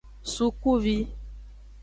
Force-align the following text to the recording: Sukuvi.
Sukuvi. 0.33 0.97